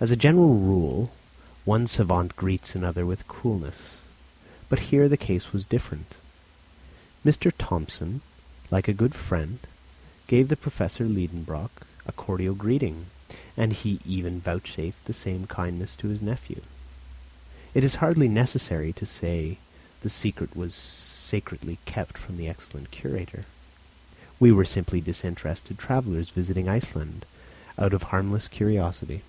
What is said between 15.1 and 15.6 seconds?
same